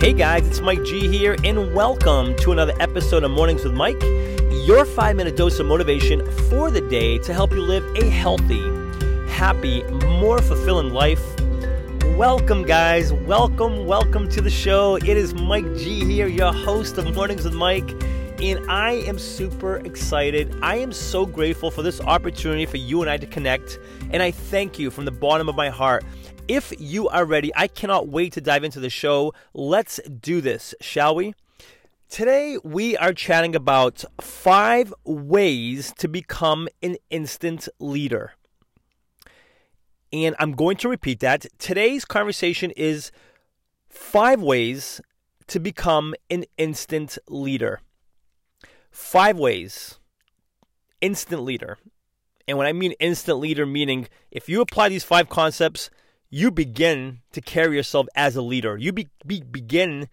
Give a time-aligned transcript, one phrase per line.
[0.00, 4.02] Hey guys, it's Mike G here, and welcome to another episode of Mornings with Mike,
[4.64, 8.62] your five minute dose of motivation for the day to help you live a healthy,
[9.28, 11.22] happy, more fulfilling life.
[12.16, 13.12] Welcome, guys.
[13.12, 14.96] Welcome, welcome to the show.
[14.96, 17.90] It is Mike G here, your host of Mornings with Mike,
[18.40, 20.56] and I am super excited.
[20.62, 23.78] I am so grateful for this opportunity for you and I to connect,
[24.12, 26.04] and I thank you from the bottom of my heart.
[26.50, 29.32] If you are ready, I cannot wait to dive into the show.
[29.54, 31.32] Let's do this, shall we?
[32.08, 38.32] Today, we are chatting about five ways to become an instant leader.
[40.12, 41.46] And I'm going to repeat that.
[41.60, 43.12] Today's conversation is
[43.88, 45.00] five ways
[45.46, 47.80] to become an instant leader.
[48.90, 50.00] Five ways.
[51.00, 51.78] Instant leader.
[52.48, 55.90] And when I mean instant leader, meaning if you apply these five concepts,
[56.30, 58.76] you begin to carry yourself as a leader.
[58.76, 60.08] You be, be, begin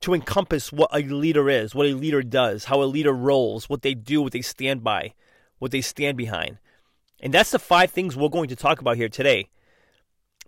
[0.00, 3.82] to encompass what a leader is, what a leader does, how a leader rolls, what
[3.82, 5.12] they do, what they stand by,
[5.58, 6.58] what they stand behind.
[7.20, 9.48] And that's the five things we're going to talk about here today.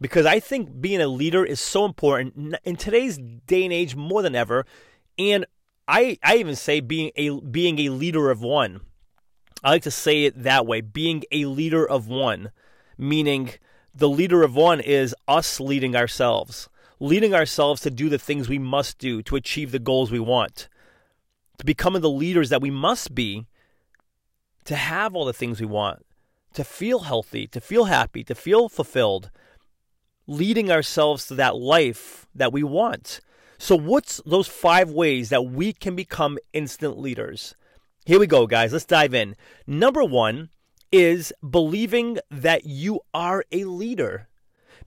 [0.01, 4.23] Because I think being a leader is so important in today's day and age more
[4.23, 4.65] than ever.
[5.19, 5.45] And
[5.87, 8.83] I, I even say being a being a leader of one.
[9.65, 12.53] I like to say it that way, being a leader of one,
[12.97, 13.51] meaning
[13.95, 16.69] the leader of one is us leading ourselves,
[17.01, 20.69] leading ourselves to do the things we must do to achieve the goals we want,
[21.59, 23.47] to becoming the leaders that we must be
[24.65, 26.05] to have all the things we want,
[26.55, 29.31] to feel healthy, to feel happy, to feel fulfilled,
[30.27, 33.21] leading ourselves to that life that we want.
[33.59, 37.55] So, what's those five ways that we can become instant leaders?
[38.05, 38.73] Here we go, guys.
[38.73, 39.37] Let's dive in.
[39.67, 40.51] Number one
[40.91, 44.29] is believing that you are a leader.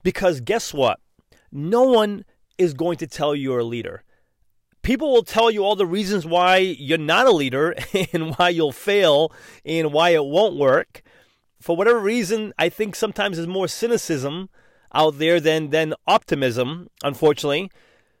[0.02, 1.00] Because guess what?
[1.50, 2.24] No one
[2.58, 4.02] is going to tell you you're a leader.
[4.82, 7.74] People will tell you all the reasons why you're not a leader
[8.12, 9.32] and why you'll fail
[9.64, 11.02] and why it won't work.
[11.60, 14.50] For whatever reason, I think sometimes there's more cynicism
[14.92, 17.70] out there than, than optimism, unfortunately.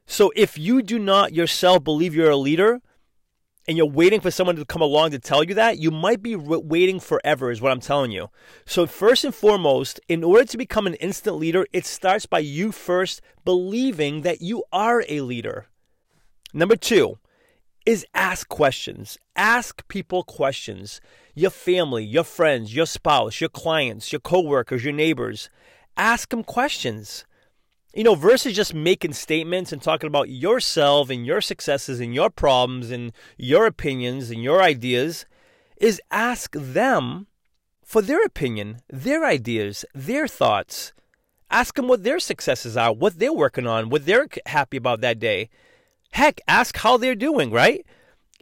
[0.06, 2.80] So if you do not yourself believe you're a leader,
[3.68, 6.34] and you're waiting for someone to come along to tell you that, you might be
[6.34, 8.28] waiting forever, is what I'm telling you.
[8.66, 12.72] So, first and foremost, in order to become an instant leader, it starts by you
[12.72, 15.66] first believing that you are a leader.
[16.52, 17.18] Number two
[17.86, 19.18] is ask questions.
[19.36, 21.00] Ask people questions.
[21.34, 25.50] Your family, your friends, your spouse, your clients, your coworkers, your neighbors.
[25.96, 27.24] Ask them questions
[27.94, 32.30] you know, versus just making statements and talking about yourself and your successes and your
[32.30, 35.26] problems and your opinions and your ideas,
[35.76, 37.26] is ask them
[37.84, 40.92] for their opinion, their ideas, their thoughts.
[41.50, 45.18] Ask them what their successes are, what they're working on, what they're happy about that
[45.18, 45.50] day.
[46.12, 47.84] Heck, ask how they're doing, right?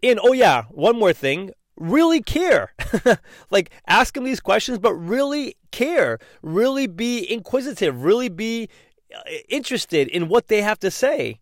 [0.03, 2.75] And oh, yeah, one more thing really care.
[3.51, 6.19] like, ask them these questions, but really care.
[6.43, 8.05] Really be inquisitive.
[8.05, 8.69] Really be
[9.15, 11.41] Uh, interested in what they have to say.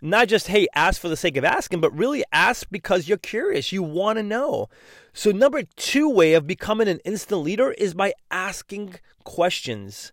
[0.00, 3.72] Not just, hey, ask for the sake of asking, but really ask because you're curious.
[3.72, 4.68] You want to know.
[5.14, 10.12] So, number two way of becoming an instant leader is by asking questions.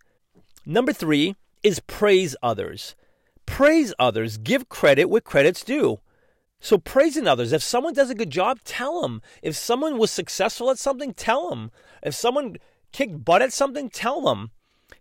[0.66, 2.96] Number three is praise others.
[3.46, 4.38] Praise others.
[4.38, 6.00] Give credit where credit's due.
[6.62, 7.52] So, praising others.
[7.52, 9.22] If someone does a good job, tell them.
[9.42, 11.72] If someone was successful at something, tell them.
[12.02, 12.56] If someone
[12.94, 14.52] kicked butt at something, tell them.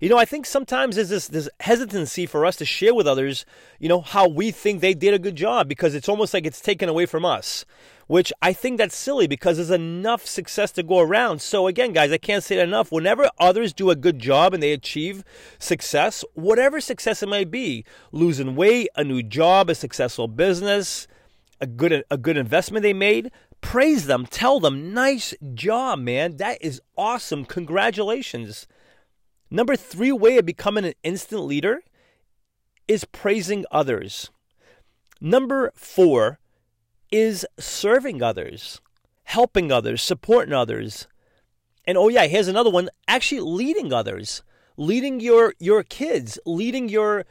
[0.00, 3.44] You know, I think sometimes there's this, this hesitancy for us to share with others,
[3.78, 6.62] you know, how we think they did a good job because it's almost like it's
[6.62, 7.66] taken away from us,
[8.06, 11.42] which I think that's silly because there's enough success to go around.
[11.42, 12.90] So, again, guys, I can't say it enough.
[12.90, 15.22] Whenever others do a good job and they achieve
[15.58, 21.08] success, whatever success it might be, losing weight, a new job, a successful business,
[21.60, 23.30] a good, a good investment they made,
[23.60, 26.38] praise them, tell them, nice job, man.
[26.38, 27.44] That is awesome.
[27.44, 28.66] Congratulations.
[29.50, 31.80] Number three way of becoming an instant leader
[32.86, 34.30] is praising others.
[35.20, 36.38] Number four
[37.10, 38.80] is serving others,
[39.24, 41.08] helping others, supporting others.
[41.84, 44.42] And oh yeah, here's another one, actually leading others,
[44.76, 47.26] leading your your kids, leading your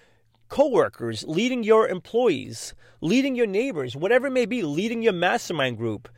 [0.49, 6.09] coworkers, leading your employees, leading your neighbors, whatever it may be, leading your mastermind group.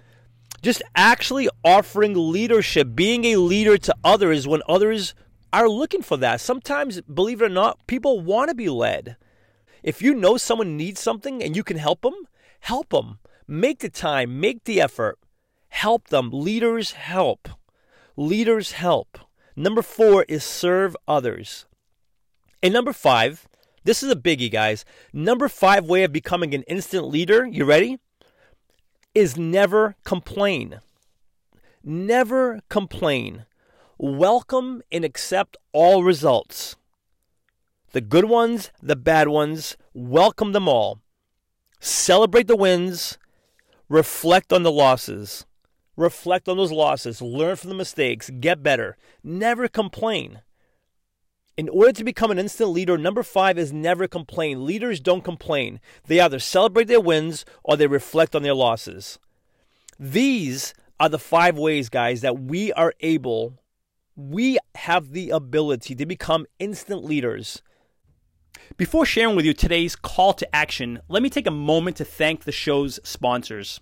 [0.61, 5.13] Just actually offering leadership, being a leader to others when others
[5.53, 6.41] are looking for that.
[6.41, 9.17] Sometimes, believe it or not, people want to be led.
[9.83, 12.15] If you know someone needs something and you can help them,
[12.61, 13.19] help them.
[13.47, 15.17] Make the time, make the effort.
[15.69, 16.29] Help them.
[16.31, 17.49] Leaders help.
[18.15, 19.17] Leaders help.
[19.55, 21.65] Number four is serve others.
[22.61, 23.47] And number five,
[23.83, 24.85] This is a biggie, guys.
[25.11, 27.97] Number five way of becoming an instant leader, you ready?
[29.15, 30.81] Is never complain.
[31.83, 33.45] Never complain.
[34.03, 36.75] Welcome and accept all results.
[37.91, 41.01] The good ones, the bad ones, welcome them all.
[41.79, 43.19] Celebrate the wins,
[43.89, 45.45] reflect on the losses.
[45.95, 48.97] Reflect on those losses, learn from the mistakes, get better.
[49.23, 50.41] Never complain.
[51.55, 54.65] In order to become an instant leader, number five is never complain.
[54.65, 55.79] Leaders don't complain.
[56.07, 59.19] They either celebrate their wins or they reflect on their losses.
[59.99, 63.60] These are the five ways, guys, that we are able,
[64.29, 67.61] we have the ability to become instant leaders.
[68.77, 72.43] Before sharing with you today's call to action, let me take a moment to thank
[72.43, 73.81] the show's sponsors.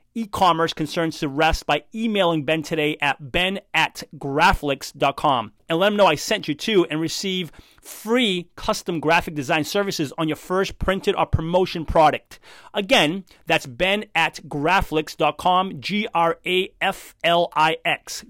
[0.13, 5.97] e-commerce concerns to rest by emailing Ben today at ben at graflix.com and let him
[5.97, 10.77] know I sent you to and receive free custom graphic design services on your first
[10.79, 12.39] printed or promotion product.
[12.73, 16.65] Again, that's ben at graflix.com, G-R-A-F-L-I-X,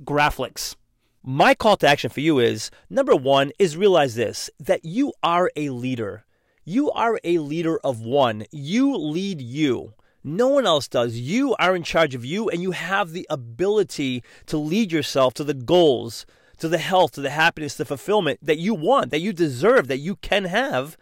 [0.04, 0.76] Graflix.
[1.24, 5.52] My call to action for you is number one is realize this that you are
[5.56, 6.26] a leader.
[6.64, 8.46] You are a leader of one.
[8.52, 9.94] You lead you.
[10.24, 11.18] No one else does.
[11.18, 15.44] You are in charge of you, and you have the ability to lead yourself to
[15.44, 16.26] the goals,
[16.60, 19.98] to the health, to the happiness, the fulfillment that you want, that you deserve, that
[19.98, 20.96] you can have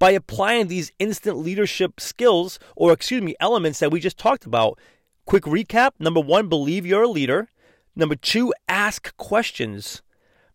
[0.00, 4.78] by applying these instant leadership skills, or excuse me, elements that we just talked about.
[5.24, 7.48] Quick recap number one, believe you're a leader.
[7.94, 10.02] Number two, ask questions.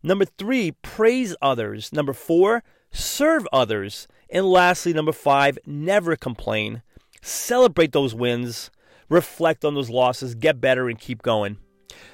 [0.03, 1.93] Number three, praise others.
[1.93, 4.07] Number four, serve others.
[4.29, 6.83] And lastly, number five, never complain.
[7.21, 8.71] Celebrate those wins,
[9.09, 11.57] reflect on those losses, get better, and keep going.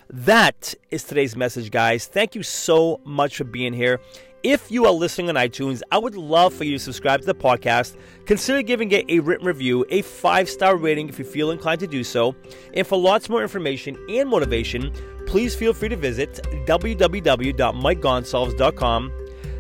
[0.10, 2.06] That is today's message, guys.
[2.06, 4.00] Thank you so much for being here.
[4.44, 7.34] If you are listening on iTunes, I would love for you to subscribe to the
[7.34, 7.98] podcast.
[8.28, 11.88] Consider giving it a written review, a five star rating if you feel inclined to
[11.88, 12.36] do so.
[12.76, 14.94] And for lots more information and motivation,
[15.26, 19.12] please feel free to visit www.mikegonsalves.com.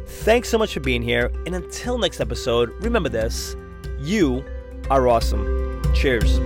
[0.05, 1.31] Thanks so much for being here.
[1.47, 3.55] And until next episode, remember this
[3.97, 4.45] you
[4.89, 5.81] are awesome.
[5.93, 6.39] Cheers.